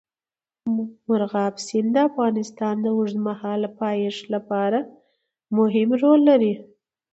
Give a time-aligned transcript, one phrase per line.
[1.07, 4.79] مورغاب سیند د افغانستان د اوږدمهاله پایښت لپاره
[5.57, 6.53] مهم رول لري.